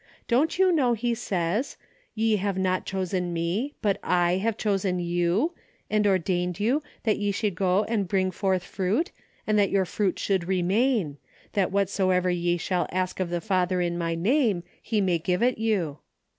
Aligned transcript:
Don't 0.27 0.57
you 0.57 0.71
know 0.71 0.93
he 0.93 1.13
says,' 1.13 1.77
Ye 2.15 2.37
have 2.37 2.57
not 2.57 2.87
chosen 2.87 3.31
me, 3.33 3.75
but 3.83 3.99
I 4.03 4.37
have 4.37 4.57
chosen 4.57 4.97
you, 4.99 5.53
and 5.91 6.07
ordained 6.07 6.59
you, 6.59 6.81
that 7.03 7.19
ye 7.19 7.29
should 7.31 7.53
go 7.53 7.83
and 7.83 8.07
bring 8.07 8.31
forth 8.31 8.63
fruit, 8.63 9.11
and 9.45 9.59
that 9.59 9.69
your 9.69 9.85
fruit 9.85 10.17
should 10.17 10.47
remain: 10.47 11.17
that 11.53 11.71
whatsoever 11.71 12.31
ye 12.31 12.57
shall 12.57 12.87
ask 12.91 13.19
of 13.19 13.29
the 13.29 13.41
Father 13.41 13.79
in 13.79 13.95
my 13.95 14.15
name, 14.15 14.63
he 14.81 15.01
may 15.01 15.19
give 15.19 15.43
it 15.43 15.59
you. 15.59 15.99